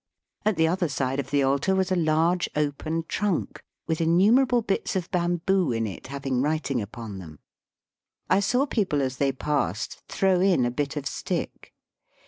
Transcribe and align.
At 0.45 0.57
the 0.57 0.67
other 0.67 0.87
side 0.89 1.19
of 1.19 1.29
the 1.29 1.43
altar 1.43 1.75
was 1.75 1.91
a 1.91 1.95
large 1.95 2.49
open 2.55 3.03
trunk, 3.07 3.63
with 3.85 4.01
innumerable 4.01 4.63
bits 4.63 4.95
of 4.95 5.11
bamboo 5.11 5.71
in 5.71 5.85
it 5.85 6.07
having 6.07 6.41
writing 6.41 6.81
upon 6.81 7.19
them. 7.19 7.37
I 8.27 8.39
saw 8.39 8.65
people 8.65 9.03
as 9.03 9.17
they 9.17 9.31
passed 9.31 10.01
throw 10.09 10.39
in 10.39 10.65
a 10.65 10.71
bit 10.71 10.95
of 10.97 11.05
stick. 11.05 11.71